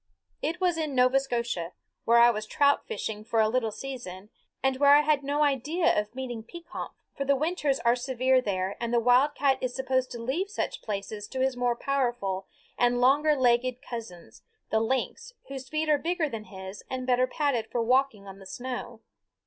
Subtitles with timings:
[0.41, 1.73] It was in Nova Scotia,
[2.05, 4.31] where I was trout fishing for a little season,
[4.63, 8.75] and where I had no idea of meeting Pekompf, for the winters are severe there
[8.79, 12.47] and the wildcat is supposed to leave such places to his more powerful
[12.79, 14.31] and longer legged cousin,
[14.71, 18.47] the lynx, whose feet are bigger than his and better padded for walking on the
[18.47, 19.01] snow.